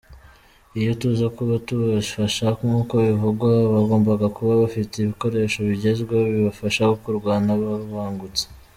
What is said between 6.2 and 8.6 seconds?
bibafasha kurwana babangutse.